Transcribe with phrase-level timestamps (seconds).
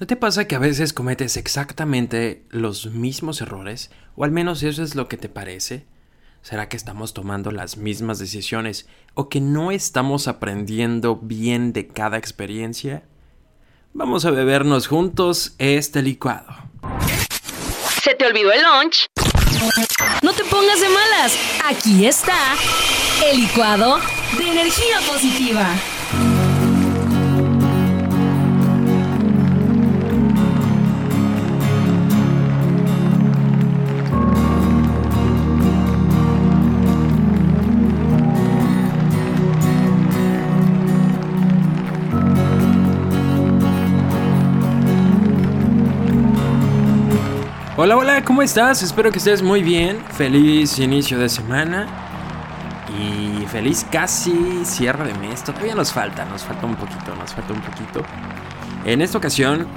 [0.00, 3.90] ¿No te pasa que a veces cometes exactamente los mismos errores?
[4.14, 5.86] O al menos eso es lo que te parece.
[6.40, 12.16] ¿Será que estamos tomando las mismas decisiones o que no estamos aprendiendo bien de cada
[12.16, 13.02] experiencia?
[13.92, 16.46] Vamos a bebernos juntos este licuado.
[18.00, 19.06] ¿Se te olvidó el lunch?
[20.22, 21.36] No te pongas de malas.
[21.64, 22.54] Aquí está
[23.26, 23.98] el licuado
[24.38, 25.74] de energía positiva.
[47.80, 48.82] Hola, hola, ¿cómo estás?
[48.82, 50.00] Espero que estés muy bien.
[50.10, 51.86] Feliz inicio de semana.
[52.98, 55.44] Y feliz casi cierre de mes.
[55.44, 58.02] Todavía nos falta, nos falta un poquito, nos falta un poquito.
[58.84, 59.68] En esta ocasión,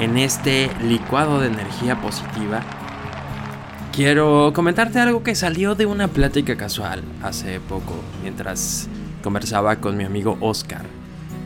[0.00, 2.62] en este licuado de energía positiva,
[3.92, 7.94] quiero comentarte algo que salió de una plática casual hace poco,
[8.24, 8.88] mientras
[9.22, 10.95] conversaba con mi amigo Oscar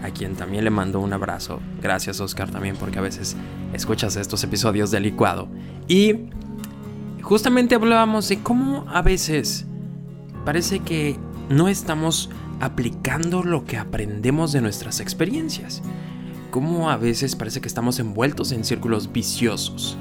[0.02, 1.60] a quien también le mando un abrazo.
[1.80, 3.36] Gracias Oscar también porque a veces
[3.72, 5.48] escuchas estos episodios de licuado.
[5.88, 6.26] Y
[7.22, 9.66] justamente hablábamos de cómo a veces
[10.44, 15.82] parece que no estamos aplicando lo que aprendemos de nuestras experiencias.
[16.50, 19.96] Cómo a veces parece que estamos envueltos en círculos viciosos.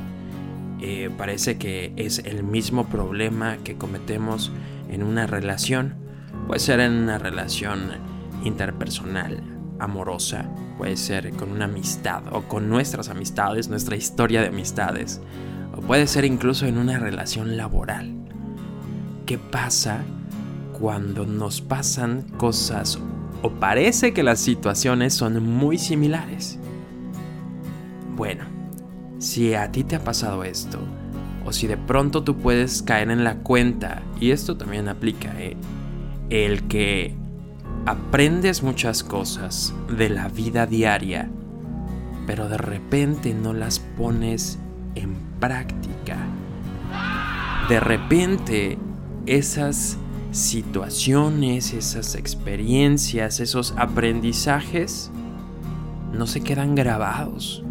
[0.82, 4.52] Eh, parece que es el mismo problema que cometemos
[4.90, 5.96] en una relación.
[6.48, 7.92] Puede ser en una relación
[8.44, 9.44] interpersonal,
[9.80, 15.22] amorosa, puede ser con una amistad o con nuestras amistades, nuestra historia de amistades,
[15.76, 18.16] o puede ser incluso en una relación laboral.
[19.26, 20.04] ¿Qué pasa
[20.80, 23.00] cuando nos pasan cosas
[23.42, 26.60] o parece que las situaciones son muy similares?
[28.16, 28.46] Bueno,
[29.20, 30.80] si a ti te ha pasado esto,
[31.46, 35.56] o si de pronto tú puedes caer en la cuenta, y esto también aplica, ¿eh?
[36.30, 37.16] el que
[37.90, 41.28] aprendes muchas cosas de la vida diaria,
[42.28, 44.60] pero de repente no las pones
[44.94, 46.18] en práctica.
[47.68, 48.78] De repente
[49.26, 49.98] esas
[50.32, 55.10] situaciones, esas experiencias, esos aprendizajes
[56.14, 57.64] no se quedan grabados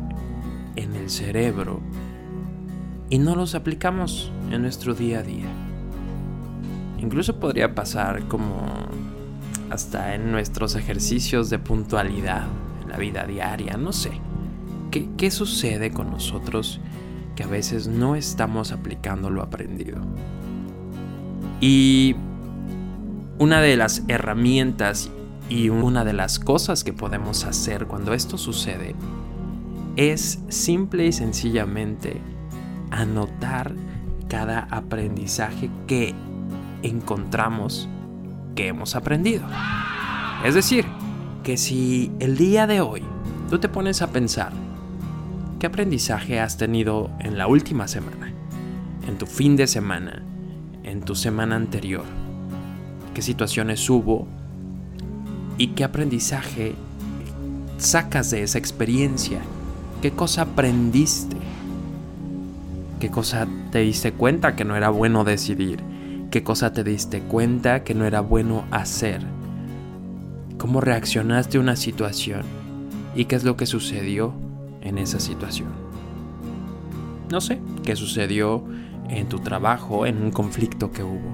[0.75, 1.81] en el cerebro
[3.09, 5.49] y no los aplicamos en nuestro día a día.
[6.99, 8.89] Incluso podría pasar como
[9.71, 12.47] hasta en nuestros ejercicios de puntualidad,
[12.83, 14.13] en la vida diaria, no sé.
[14.91, 16.81] ¿Qué, ¿Qué, sucede con nosotros
[17.37, 19.99] que a veces no estamos aplicando lo aprendido?
[21.61, 22.17] Y
[23.39, 25.11] una de las herramientas
[25.49, 28.95] y una de las cosas que podemos hacer cuando esto sucede
[29.97, 32.21] es simple y sencillamente
[32.91, 33.75] anotar
[34.29, 36.15] cada aprendizaje que
[36.83, 37.89] encontramos
[38.67, 39.47] hemos aprendido.
[40.45, 40.85] Es decir,
[41.45, 43.03] que si el día de hoy
[43.49, 44.53] tú te pones a pensar
[45.59, 48.33] qué aprendizaje has tenido en la última semana,
[49.07, 50.23] en tu fin de semana,
[50.85, 52.05] en tu semana anterior,
[53.15, 54.27] qué situaciones hubo
[55.57, 56.75] y qué aprendizaje
[57.79, 59.41] sacas de esa experiencia,
[60.03, 61.37] qué cosa aprendiste,
[63.01, 65.81] qué cosa te diste cuenta que no era bueno decidir
[66.31, 69.23] qué cosa te diste cuenta que no era bueno hacer,
[70.59, 72.43] cómo reaccionaste a una situación
[73.15, 74.35] y qué es lo que sucedió
[74.83, 75.69] en esa situación.
[77.31, 78.65] No sé, qué sucedió
[79.09, 81.33] en tu trabajo, en un conflicto que hubo.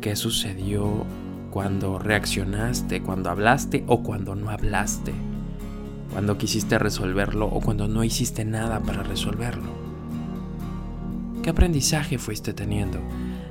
[0.00, 1.04] ¿Qué sucedió
[1.50, 5.12] cuando reaccionaste, cuando hablaste o cuando no hablaste?
[6.12, 9.70] Cuando quisiste resolverlo o cuando no hiciste nada para resolverlo.
[11.42, 12.98] ¿Qué aprendizaje fuiste teniendo?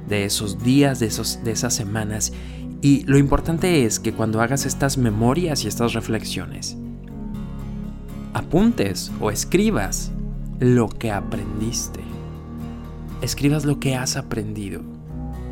[0.08, 2.34] De esos días, de, esos, de esas semanas.
[2.82, 6.78] Y lo importante es que cuando hagas estas memorias y estas reflexiones,
[8.34, 10.12] apuntes o escribas
[10.60, 12.02] lo que aprendiste.
[13.22, 14.82] Escribas lo que has aprendido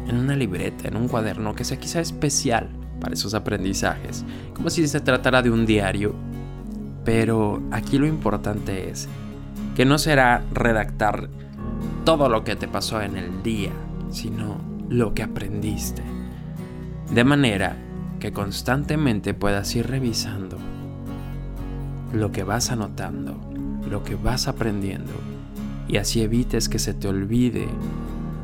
[0.07, 2.69] en una libreta, en un cuaderno que sea quizá especial
[3.00, 6.13] para esos aprendizajes, como si se tratara de un diario.
[7.06, 9.07] Pero aquí lo importante es
[9.75, 11.30] que no será redactar
[12.06, 13.72] todo lo que te pasó en el día,
[14.13, 16.04] sino lo que aprendiste.
[17.13, 17.75] De manera
[18.19, 20.57] que constantemente puedas ir revisando
[22.13, 23.36] lo que vas anotando,
[23.89, 25.12] lo que vas aprendiendo,
[25.88, 27.68] y así evites que se te olvide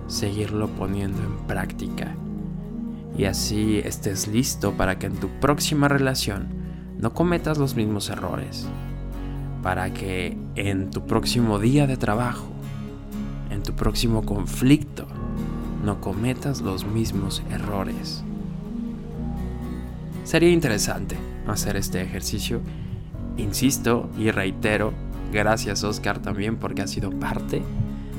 [0.08, 2.16] seguirlo poniendo en práctica.
[3.18, 6.48] Y así estés listo para que en tu próxima relación
[6.98, 8.68] no cometas los mismos errores.
[9.62, 12.48] para que en tu próximo día de trabajo,
[13.50, 15.08] en tu próximo conflicto,
[15.84, 18.24] no cometas los mismos errores.
[20.24, 21.18] Sería interesante
[21.48, 22.62] hacer este ejercicio.
[23.38, 24.94] Insisto y reitero,
[25.32, 27.64] gracias Oscar también porque ha sido parte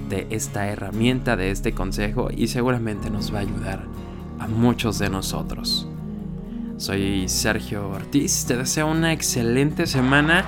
[0.09, 3.85] de esta herramienta, de este consejo y seguramente nos va a ayudar
[4.39, 5.87] a muchos de nosotros.
[6.79, 10.45] Soy Sergio Ortiz, te deseo una excelente semana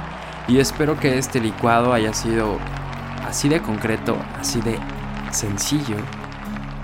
[0.49, 2.59] y espero que este licuado haya sido
[3.25, 4.79] así de concreto, así de
[5.31, 5.97] sencillo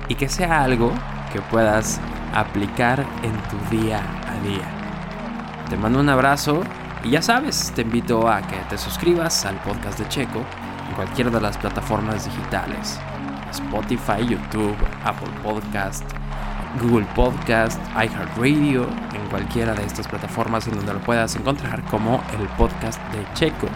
[0.08, 0.92] y que sea algo
[1.32, 2.00] que puedas
[2.34, 5.66] aplicar en tu día a día.
[5.68, 6.62] Te mando un abrazo
[7.04, 10.40] y ya sabes, te invito a que te suscribas al podcast de Checo
[10.88, 12.98] en cualquiera de las plataformas digitales.
[13.50, 16.04] Spotify, YouTube, Apple Podcast,
[16.82, 22.46] Google Podcast, iHeartRadio, en cualquiera de estas plataformas en donde lo puedas encontrar como el
[22.56, 23.68] podcast de Checo.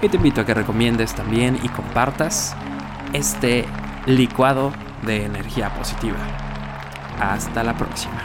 [0.00, 2.54] Y te invito a que recomiendes también y compartas
[3.12, 3.64] este
[4.06, 4.72] licuado
[5.02, 6.18] de energía positiva.
[7.20, 8.22] Hasta la próxima.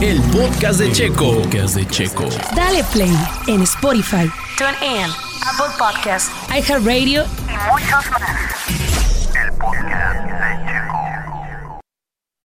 [0.00, 1.42] El podcast de Checo.
[1.42, 2.24] Podcast de Checo.
[2.54, 3.12] Dale play
[3.48, 5.10] en Spotify, TuneIn,
[5.48, 8.20] Apple Podcast iHeartRadio y muchos más.
[9.34, 9.97] El podcast